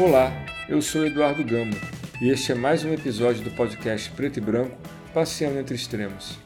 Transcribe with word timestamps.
Olá, 0.00 0.32
eu 0.68 0.80
sou 0.80 1.04
Eduardo 1.04 1.42
Gama 1.42 1.74
e 2.22 2.28
este 2.28 2.52
é 2.52 2.54
mais 2.54 2.84
um 2.84 2.94
episódio 2.94 3.42
do 3.42 3.50
podcast 3.50 4.08
Preto 4.12 4.36
e 4.36 4.40
Branco 4.40 4.78
Passeando 5.12 5.58
entre 5.58 5.74
Extremos. 5.74 6.38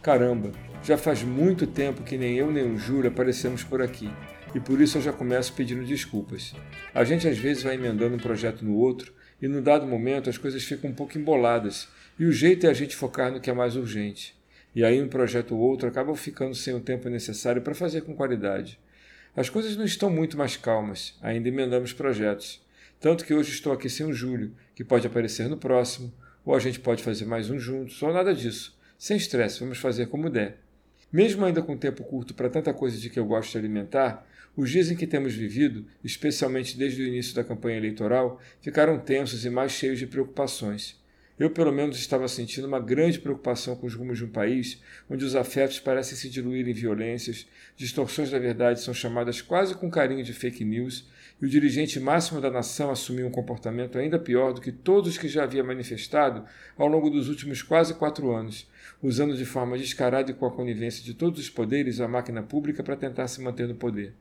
Caramba, 0.00 0.50
já 0.82 0.96
faz 0.96 1.22
muito 1.22 1.66
tempo 1.66 2.02
que 2.02 2.16
nem 2.16 2.38
eu 2.38 2.50
nem 2.50 2.64
o 2.64 2.78
Júlio 2.78 3.10
aparecemos 3.10 3.62
por 3.62 3.82
aqui 3.82 4.08
e 4.54 4.60
por 4.60 4.80
isso 4.80 4.96
eu 4.96 5.02
já 5.02 5.12
começo 5.12 5.52
pedindo 5.52 5.84
desculpas. 5.84 6.54
A 6.94 7.04
gente 7.04 7.28
às 7.28 7.36
vezes 7.36 7.64
vai 7.64 7.74
emendando 7.74 8.16
um 8.16 8.18
projeto 8.18 8.64
no 8.64 8.74
outro 8.74 9.12
e 9.42 9.46
num 9.46 9.60
dado 9.60 9.86
momento 9.86 10.30
as 10.30 10.38
coisas 10.38 10.64
ficam 10.64 10.88
um 10.88 10.94
pouco 10.94 11.18
emboladas 11.18 11.88
e 12.18 12.24
o 12.24 12.32
jeito 12.32 12.66
é 12.66 12.70
a 12.70 12.74
gente 12.74 12.96
focar 12.96 13.30
no 13.30 13.42
que 13.42 13.50
é 13.50 13.52
mais 13.52 13.76
urgente. 13.76 14.34
E 14.74 14.82
aí 14.82 15.02
um 15.02 15.08
projeto 15.08 15.54
ou 15.54 15.60
outro 15.60 15.86
acabam 15.86 16.16
ficando 16.16 16.54
sem 16.54 16.72
o 16.72 16.80
tempo 16.80 17.10
necessário 17.10 17.60
para 17.60 17.74
fazer 17.74 18.00
com 18.00 18.16
qualidade. 18.16 18.80
As 19.36 19.50
coisas 19.50 19.76
não 19.76 19.84
estão 19.84 20.08
muito 20.08 20.38
mais 20.38 20.56
calmas, 20.56 21.14
ainda 21.20 21.46
emendamos 21.46 21.92
projetos. 21.92 22.64
Tanto 23.00 23.24
que 23.24 23.34
hoje 23.34 23.52
estou 23.52 23.72
aqui 23.72 23.88
sem 23.88 24.06
o 24.06 24.12
Júlio, 24.12 24.52
que 24.74 24.84
pode 24.84 25.06
aparecer 25.06 25.48
no 25.48 25.56
próximo, 25.56 26.12
ou 26.44 26.54
a 26.54 26.58
gente 26.58 26.80
pode 26.80 27.02
fazer 27.02 27.24
mais 27.26 27.50
um 27.50 27.58
juntos, 27.58 28.02
ou 28.02 28.12
nada 28.12 28.34
disso. 28.34 28.78
Sem 28.98 29.16
estresse, 29.16 29.60
vamos 29.60 29.78
fazer 29.78 30.06
como 30.06 30.30
der. 30.30 30.58
Mesmo 31.12 31.44
ainda 31.44 31.62
com 31.62 31.76
tempo 31.76 32.02
curto 32.02 32.34
para 32.34 32.48
tanta 32.48 32.72
coisa 32.72 32.98
de 32.98 33.10
que 33.10 33.18
eu 33.18 33.26
gosto 33.26 33.52
de 33.52 33.58
alimentar, 33.58 34.26
os 34.56 34.70
dias 34.70 34.90
em 34.90 34.96
que 34.96 35.06
temos 35.06 35.34
vivido, 35.34 35.86
especialmente 36.02 36.78
desde 36.78 37.02
o 37.02 37.06
início 37.06 37.34
da 37.34 37.44
campanha 37.44 37.76
eleitoral, 37.76 38.40
ficaram 38.60 38.98
tensos 38.98 39.44
e 39.44 39.50
mais 39.50 39.72
cheios 39.72 39.98
de 39.98 40.06
preocupações. 40.06 40.98
Eu, 41.38 41.50
pelo 41.50 41.70
menos, 41.70 41.98
estava 41.98 42.26
sentindo 42.28 42.66
uma 42.66 42.80
grande 42.80 43.18
preocupação 43.18 43.76
com 43.76 43.86
os 43.86 43.94
rumos 43.94 44.16
de 44.16 44.24
um 44.24 44.28
país 44.28 44.80
onde 45.08 45.22
os 45.22 45.36
afetos 45.36 45.78
parecem 45.78 46.16
se 46.16 46.30
diluir 46.30 46.66
em 46.66 46.72
violências, 46.72 47.46
distorções 47.76 48.30
da 48.30 48.38
verdade 48.38 48.80
são 48.80 48.94
chamadas 48.94 49.42
quase 49.42 49.74
com 49.74 49.90
carinho 49.90 50.24
de 50.24 50.32
fake 50.32 50.64
news 50.64 51.06
e 51.40 51.44
o 51.44 51.48
dirigente 51.48 52.00
máximo 52.00 52.40
da 52.40 52.50
nação 52.50 52.90
assumiu 52.90 53.26
um 53.26 53.30
comportamento 53.30 53.98
ainda 53.98 54.18
pior 54.18 54.54
do 54.54 54.62
que 54.62 54.72
todos 54.72 55.18
que 55.18 55.28
já 55.28 55.44
havia 55.44 55.62
manifestado 55.62 56.46
ao 56.74 56.88
longo 56.88 57.10
dos 57.10 57.28
últimos 57.28 57.62
quase 57.62 57.92
quatro 57.92 58.34
anos, 58.34 58.66
usando 59.02 59.36
de 59.36 59.44
forma 59.44 59.76
descarada 59.76 60.30
e 60.30 60.34
com 60.34 60.46
a 60.46 60.50
conivência 60.50 61.04
de 61.04 61.12
todos 61.12 61.38
os 61.38 61.50
poderes 61.50 62.00
a 62.00 62.08
máquina 62.08 62.42
pública 62.42 62.82
para 62.82 62.96
tentar 62.96 63.28
se 63.28 63.42
manter 63.42 63.68
no 63.68 63.74
poder. 63.74 64.14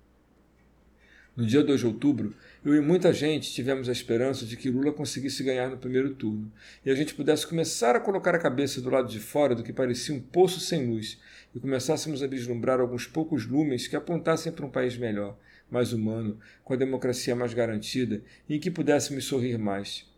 No 1.36 1.46
dia 1.46 1.62
2 1.62 1.82
de 1.82 1.86
outubro, 1.86 2.34
eu 2.64 2.74
e 2.74 2.80
muita 2.80 3.12
gente 3.12 3.52
tivemos 3.52 3.90
a 3.90 3.92
esperança 3.92 4.46
de 4.46 4.56
que 4.56 4.70
Lula 4.70 4.94
conseguisse 4.94 5.44
ganhar 5.44 5.70
no 5.70 5.78
primeiro 5.78 6.16
turno 6.16 6.50
e 6.86 6.90
a 6.90 6.96
gente 6.96 7.14
pudesse 7.14 7.46
começar 7.46 7.94
a 7.94 8.00
colocar 8.00 8.34
a 8.34 8.40
cabeça 8.40 8.80
do 8.80 8.90
lado 8.90 9.10
de 9.10 9.20
fora 9.20 9.54
do 9.54 9.62
que 9.62 9.74
parecia 9.74 10.16
um 10.16 10.20
poço 10.22 10.62
sem 10.62 10.88
luz 10.88 11.20
e 11.54 11.60
começássemos 11.60 12.24
a 12.24 12.28
vislumbrar 12.28 12.80
alguns 12.80 13.06
poucos 13.06 13.46
lumens 13.46 13.86
que 13.86 13.98
apontassem 13.98 14.50
para 14.50 14.66
um 14.66 14.70
país 14.70 14.98
melhor, 14.98 15.38
mais 15.70 15.92
humano, 15.92 16.40
com 16.64 16.74
a 16.74 16.78
democracia 16.78 17.36
mais 17.36 17.54
garantida 17.54 18.24
e 18.48 18.56
em 18.56 18.60
que 18.60 18.72
pudéssemos 18.72 19.26
sorrir 19.26 19.58
mais. 19.58 20.10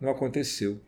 Não 0.00 0.10
aconteceu. 0.10 0.80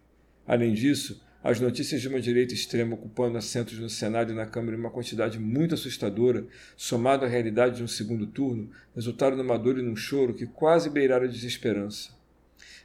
Além 0.44 0.74
disso, 0.74 1.22
as 1.42 1.58
notícias 1.58 2.02
de 2.02 2.08
uma 2.08 2.20
direita 2.20 2.52
extrema 2.52 2.94
ocupando 2.94 3.38
assentos 3.38 3.78
no 3.78 3.88
Senado 3.88 4.32
e 4.32 4.36
na 4.36 4.44
Câmara 4.44 4.76
em 4.76 4.80
uma 4.80 4.90
quantidade 4.90 5.38
muito 5.38 5.74
assustadora, 5.74 6.46
somado 6.76 7.24
à 7.24 7.28
realidade 7.28 7.76
de 7.76 7.82
um 7.82 7.88
segundo 7.88 8.26
turno, 8.26 8.70
resultaram 8.94 9.36
numa 9.36 9.58
dor 9.58 9.78
e 9.78 9.82
num 9.82 9.96
choro 9.96 10.34
que 10.34 10.46
quase 10.46 10.90
beiraram 10.90 11.24
a 11.24 11.30
desesperança. 11.30 12.10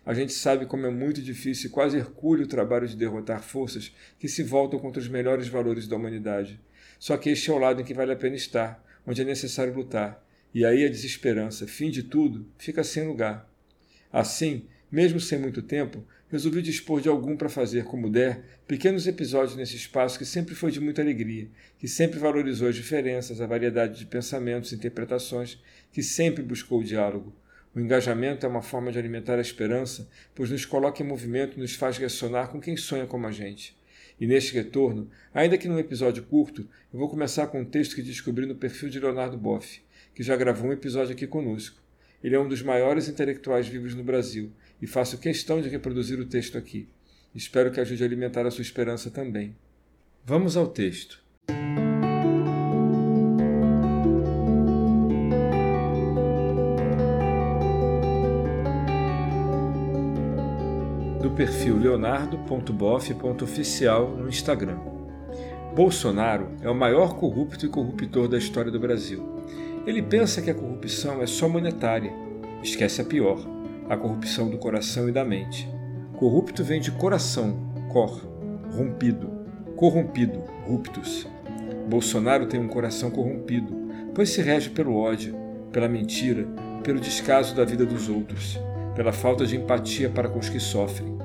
A 0.06 0.14
gente 0.14 0.32
sabe 0.32 0.66
como 0.66 0.86
é 0.86 0.90
muito 0.90 1.22
difícil 1.22 1.68
e 1.68 1.74
quase 1.74 1.98
hercúleo 1.98 2.46
o 2.46 2.48
trabalho 2.48 2.88
de 2.88 2.96
derrotar 2.96 3.42
forças 3.42 3.92
que 4.20 4.30
se 4.30 4.44
voltam 4.44 4.80
contra 4.80 5.02
os 5.02 5.08
melhores 5.10 5.48
valores 5.48 5.88
da 5.88 5.96
humanidade. 5.96 6.62
Só 6.98 7.18
que 7.18 7.32
este 7.32 7.50
é 7.50 7.54
o 7.54 7.58
lado 7.58 7.82
em 7.82 7.84
que 7.84 7.94
vale 7.94 8.14
a 8.14 8.16
pena 8.16 8.36
estar, 8.36 8.84
onde 9.06 9.22
é 9.22 9.26
necessário 9.26 9.74
lutar. 9.74 10.24
E 10.54 10.64
aí 10.64 10.86
a 10.86 10.90
desesperança, 10.90 11.68
fim 11.68 11.90
de 11.90 12.04
tudo, 12.04 12.48
fica 12.58 12.84
sem 12.84 13.06
lugar. 13.06 13.50
Assim, 14.14 14.66
mesmo 14.92 15.20
sem 15.20 15.40
muito 15.40 15.62
tempo, 15.62 16.06
resolvi 16.30 16.62
dispor 16.62 17.02
de 17.02 17.10
algum 17.10 17.36
para 17.36 17.50
fazer, 17.50 17.86
como 17.86 18.10
der, 18.10 18.44
pequenos 18.68 19.08
episódios 19.08 19.56
nesse 19.56 19.76
espaço 19.76 20.18
que 20.18 20.26
sempre 20.26 20.56
foi 20.56 20.72
de 20.72 20.80
muita 20.80 21.02
alegria, 21.02 21.48
que 21.78 21.88
sempre 21.88 22.20
valorizou 22.20 22.68
as 22.68 22.76
diferenças, 22.76 23.42
a 23.42 23.48
variedade 23.48 24.00
de 24.00 24.06
pensamentos 24.06 24.72
e 24.72 24.76
interpretações, 24.76 25.62
que 25.92 26.04
sempre 26.04 26.44
buscou 26.44 26.80
o 26.80 26.84
diálogo. 26.84 27.34
O 27.76 27.80
engajamento 27.80 28.46
é 28.46 28.50
uma 28.50 28.62
forma 28.62 28.92
de 28.92 28.98
alimentar 28.98 29.38
a 29.38 29.42
esperança, 29.42 30.10
pois 30.34 30.50
nos 30.50 30.66
coloca 30.66 31.04
em 31.04 31.06
movimento 31.06 31.58
e 31.58 31.62
nos 31.62 31.76
faz 31.76 31.98
ressonar 31.98 32.50
com 32.50 32.60
quem 32.62 32.78
sonha 32.78 33.06
como 33.06 33.28
a 33.28 33.32
gente. 33.32 33.76
E 34.20 34.26
neste 34.26 34.54
retorno, 34.54 35.10
ainda 35.34 35.58
que 35.58 35.68
num 35.68 35.78
episódio 35.78 36.24
curto, 36.24 36.68
eu 36.94 36.98
vou 36.98 37.10
começar 37.10 37.48
com 37.48 37.60
um 37.60 37.66
texto 37.66 37.96
que 37.96 38.02
descobri 38.02 38.46
no 38.46 38.56
perfil 38.56 38.90
de 38.90 39.00
Leonardo 39.00 39.38
Boff, 39.38 39.82
que 40.14 40.24
já 40.24 40.38
gravou 40.38 40.70
um 40.70 40.74
episódio 40.74 41.14
aqui 41.14 41.28
conosco. 41.28 41.84
Ele 42.24 42.34
é 42.34 42.40
um 42.40 42.48
dos 42.48 42.62
maiores 42.62 43.10
intelectuais 43.10 43.68
vivos 43.68 43.94
no 43.94 44.04
Brasil 44.04 44.52
e 44.82 44.88
faço 44.88 45.18
questão 45.18 45.62
de 45.62 45.70
reproduzir 45.70 46.20
o 46.20 46.26
texto 46.26 46.58
aqui. 46.58 46.90
Espero 47.34 47.72
que 47.72 47.80
ajude 47.82 48.04
a 48.04 48.06
alimentar 48.06 48.46
a 48.46 48.52
sua 48.52 48.62
esperança 48.62 49.10
também. 49.12 49.56
Vamos 50.24 50.56
ao 50.58 50.68
texto. 50.68 51.24
Do 61.22 61.32
perfil 61.32 61.78
leonardo.boff.oficial 61.78 64.16
no 64.16 64.30
Instagram. 64.30 64.80
Bolsonaro 65.76 66.52
é 66.62 66.70
o 66.70 66.76
maior 66.76 67.20
corrupto 67.20 67.66
e 67.66 67.70
corruptor 67.70 68.30
da 68.30 68.38
história 68.38 68.72
do 68.72 68.80
Brasil. 68.80 69.44
Ele 69.86 70.02
pensa 70.02 70.42
que 70.42 70.50
a 70.50 70.56
corrupção 70.56 71.22
é 71.22 71.28
só 71.28 71.50
monetária. 71.50 72.14
Esquece 72.64 73.02
a 73.02 73.06
pior 73.06 73.55
a 73.90 73.96
corrupção 73.96 74.50
do 74.50 74.58
coração 74.58 75.08
e 75.08 75.12
da 75.12 75.24
mente. 75.24 75.70
Corrupto 76.18 76.64
vem 76.64 76.80
de 76.80 76.92
coração, 76.92 77.58
cor, 77.92 78.22
rompido, 78.72 79.30
corrompido, 79.76 80.44
ruptus. 80.66 81.28
Bolsonaro 81.88 82.48
tem 82.48 82.60
um 82.60 82.68
coração 82.68 83.12
corrompido, 83.12 83.74
pois 84.14 84.30
se 84.30 84.42
rege 84.42 84.70
pelo 84.70 84.96
ódio, 84.96 85.36
pela 85.72 85.88
mentira, 85.88 86.48
pelo 86.84 87.00
descaso 87.00 87.56
da 87.56 87.66
vida 87.66 87.86
dos 87.86 88.10
outros, 88.10 88.60
pela 88.96 89.12
falta 89.12 89.46
de 89.46 89.58
empatia 89.58 90.10
para 90.10 90.30
com 90.30 90.40
os 90.40 90.50
que 90.50 90.60
sofrem. 90.60 91.18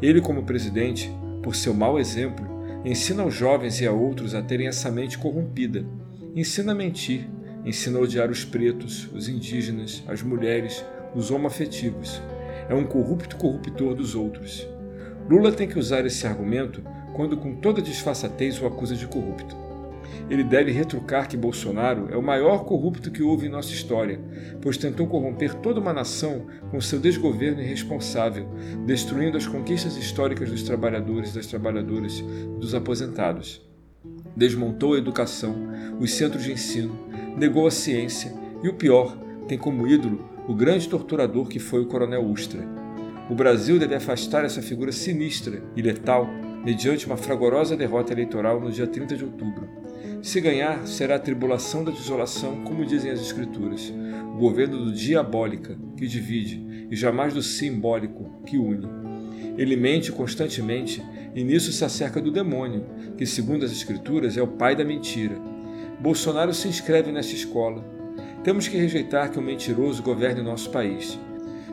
Ele, 0.00 0.20
como 0.20 0.44
presidente, 0.44 1.12
por 1.42 1.54
seu 1.54 1.74
mau 1.74 1.98
exemplo, 1.98 2.46
ensina 2.84 3.22
aos 3.22 3.34
jovens 3.34 3.80
e 3.80 3.86
a 3.86 3.92
outros 3.92 4.34
a 4.34 4.42
terem 4.42 4.66
essa 4.66 4.90
mente 4.90 5.18
corrompida. 5.18 5.84
Ensina 6.34 6.72
a 6.72 6.74
mentir, 6.74 7.28
ensina 7.64 7.98
a 7.98 8.02
odiar 8.02 8.30
os 8.30 8.44
pretos, 8.44 9.08
os 9.12 9.28
indígenas, 9.28 10.02
as 10.08 10.22
mulheres, 10.22 10.84
os 11.14 11.30
homoafetivos. 11.30 12.20
É 12.68 12.74
um 12.74 12.84
corrupto 12.84 13.36
corruptor 13.36 13.94
dos 13.94 14.14
outros. 14.14 14.66
Lula 15.28 15.52
tem 15.52 15.68
que 15.68 15.78
usar 15.78 16.04
esse 16.06 16.26
argumento 16.26 16.82
quando, 17.14 17.36
com 17.36 17.56
toda 17.56 17.82
disfarçatez, 17.82 18.60
o 18.60 18.66
acusa 18.66 18.94
de 18.94 19.06
corrupto. 19.06 19.56
Ele 20.28 20.44
deve 20.44 20.70
retrucar 20.70 21.28
que 21.28 21.36
Bolsonaro 21.36 22.08
é 22.10 22.16
o 22.16 22.22
maior 22.22 22.64
corrupto 22.64 23.10
que 23.10 23.22
houve 23.22 23.46
em 23.46 23.50
nossa 23.50 23.72
história, 23.72 24.20
pois 24.60 24.76
tentou 24.76 25.06
corromper 25.06 25.54
toda 25.54 25.80
uma 25.80 25.92
nação 25.92 26.46
com 26.70 26.80
seu 26.80 27.00
desgoverno 27.00 27.60
irresponsável, 27.60 28.48
destruindo 28.86 29.36
as 29.36 29.46
conquistas 29.46 29.96
históricas 29.96 30.48
dos 30.48 30.62
trabalhadores, 30.62 31.34
das 31.34 31.46
trabalhadoras 31.46 32.20
e 32.20 32.22
dos 32.60 32.74
aposentados. 32.74 33.60
Desmontou 34.36 34.94
a 34.94 34.98
educação, 34.98 35.56
os 35.98 36.12
centros 36.12 36.44
de 36.44 36.52
ensino, 36.52 36.96
negou 37.36 37.66
a 37.66 37.70
ciência 37.70 38.32
e, 38.62 38.68
o 38.68 38.74
pior, 38.74 39.16
tem 39.48 39.58
como 39.58 39.86
ídolo 39.86 40.29
o 40.50 40.54
grande 40.54 40.88
torturador 40.88 41.46
que 41.46 41.60
foi 41.60 41.80
o 41.80 41.86
Coronel 41.86 42.26
Ustra. 42.26 42.66
O 43.30 43.36
Brasil 43.36 43.78
deve 43.78 43.94
afastar 43.94 44.44
essa 44.44 44.60
figura 44.60 44.90
sinistra 44.90 45.62
e 45.76 45.80
letal 45.80 46.28
mediante 46.64 47.06
uma 47.06 47.16
fragorosa 47.16 47.76
derrota 47.76 48.12
eleitoral 48.12 48.60
no 48.60 48.68
dia 48.68 48.84
30 48.84 49.16
de 49.16 49.24
outubro. 49.24 49.68
Se 50.20 50.40
ganhar, 50.40 50.88
será 50.88 51.14
a 51.14 51.20
tribulação 51.20 51.84
da 51.84 51.92
desolação, 51.92 52.64
como 52.64 52.84
dizem 52.84 53.12
as 53.12 53.20
Escrituras, 53.20 53.94
o 54.34 54.38
governo 54.40 54.86
do 54.86 54.92
diabólica, 54.92 55.78
que 55.96 56.08
divide, 56.08 56.88
e 56.90 56.96
jamais 56.96 57.32
do 57.32 57.42
simbólico, 57.42 58.42
que 58.44 58.58
une. 58.58 58.88
Ele 59.56 59.76
mente 59.76 60.10
constantemente 60.10 61.00
e 61.32 61.44
nisso 61.44 61.70
se 61.70 61.84
acerca 61.84 62.20
do 62.20 62.32
demônio, 62.32 62.84
que, 63.16 63.24
segundo 63.24 63.64
as 63.64 63.70
Escrituras, 63.70 64.36
é 64.36 64.42
o 64.42 64.48
pai 64.48 64.74
da 64.74 64.84
mentira. 64.84 65.36
Bolsonaro 66.00 66.52
se 66.52 66.66
inscreve 66.66 67.12
nesta 67.12 67.34
escola, 67.34 67.99
temos 68.42 68.66
que 68.66 68.76
rejeitar 68.76 69.30
que 69.30 69.38
o 69.38 69.42
mentiroso 69.42 70.02
governe 70.02 70.40
nosso 70.40 70.70
país. 70.70 71.18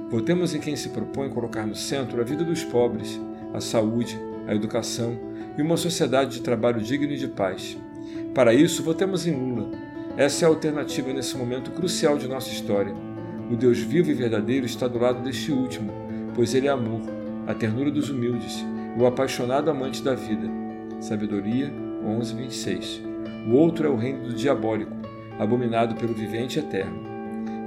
Votemos 0.10 0.54
em 0.54 0.60
quem 0.60 0.76
se 0.76 0.90
propõe 0.90 1.30
colocar 1.30 1.66
no 1.66 1.76
centro 1.76 2.20
a 2.20 2.24
vida 2.24 2.44
dos 2.44 2.64
pobres, 2.64 3.20
a 3.54 3.62
saúde, 3.62 4.20
a 4.48 4.54
educação 4.54 5.18
e 5.58 5.62
uma 5.62 5.78
sociedade 5.78 6.38
de 6.38 6.42
trabalho 6.42 6.82
digno 6.82 7.12
e 7.14 7.18
de 7.18 7.28
paz. 7.28 7.78
Para 8.34 8.54
isso, 8.54 8.84
votemos 8.84 9.26
em 9.26 9.32
Lula. 9.32 9.72
Essa 10.18 10.44
é 10.44 10.48
a 10.48 10.50
alternativa 10.50 11.14
nesse 11.14 11.38
momento 11.38 11.72
crucial 11.72 12.18
de 12.18 12.28
nossa 12.28 12.50
história. 12.50 12.94
O 13.50 13.56
Deus 13.56 13.80
vivo 13.80 14.12
e 14.12 14.14
verdadeiro 14.14 14.66
está 14.66 14.88
do 14.88 15.00
lado 15.00 15.24
deste 15.24 15.52
último, 15.52 15.92
pois 16.36 16.54
ele 16.54 16.68
é 16.68 16.72
amor, 16.72 17.02
a 17.46 17.54
ternura 17.54 17.90
dos 17.90 18.10
humildes 18.10 18.66
e 18.98 19.02
o 19.02 19.06
apaixonado 19.06 19.70
amante 19.70 20.04
da 20.04 20.16
vida. 20.16 20.48
Sabedoria 21.00 21.72
11, 22.04 22.36
26. 22.36 23.02
O 23.48 23.54
outro 23.54 23.88
é 23.88 23.90
o 23.90 23.96
reino 23.96 24.28
do 24.28 24.34
diabólico, 24.34 24.97
abominado 25.40 25.96
pelo 25.96 26.14
vivente 26.14 26.60
eterno. 26.60 27.18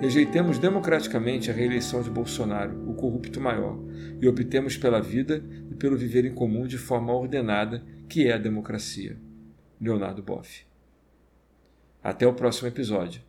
Rejeitemos 0.00 0.58
democraticamente 0.58 1.50
a 1.50 1.54
reeleição 1.54 2.02
de 2.02 2.08
Bolsonaro, 2.08 2.90
o 2.90 2.94
corrupto 2.94 3.40
maior 3.40 3.78
e 4.20 4.26
optemos 4.26 4.76
pela 4.76 5.00
vida 5.00 5.44
e 5.70 5.74
pelo 5.74 5.96
viver 5.96 6.24
em 6.24 6.34
comum 6.34 6.66
de 6.66 6.78
forma 6.78 7.12
ordenada, 7.12 7.84
que 8.08 8.26
é 8.26 8.32
a 8.32 8.38
democracia. 8.38 9.18
Leonardo 9.80 10.22
Boff. 10.22 10.64
Até 12.02 12.26
o 12.26 12.32
próximo 12.32 12.68
episódio. 12.68 13.22